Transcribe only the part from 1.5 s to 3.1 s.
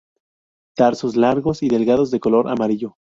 y delgados, de color amarillo.